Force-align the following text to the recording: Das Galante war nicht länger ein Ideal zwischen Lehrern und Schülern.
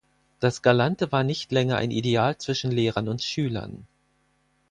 Das 0.39 0.63
Galante 0.63 1.11
war 1.11 1.23
nicht 1.23 1.51
länger 1.51 1.77
ein 1.77 1.91
Ideal 1.91 2.35
zwischen 2.39 2.71
Lehrern 2.71 3.07
und 3.07 3.21
Schülern. 3.21 3.85